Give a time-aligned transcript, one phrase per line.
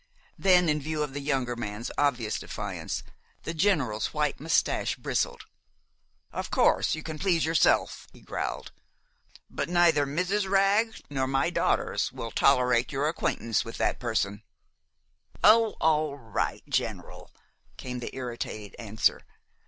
[0.39, 3.03] Then, in view of the younger man's obvious defiance,
[3.43, 5.43] the General's white mustache bristled.
[6.31, 8.71] "Of course, you can please yourself," he growled:
[9.47, 10.49] "but neither Mrs.
[10.49, 14.41] Wragg nor my daughters will tolerate your acquaintance with that person!"
[15.43, 17.29] "Oh, all right, General,"
[17.77, 19.21] came the irritated answer.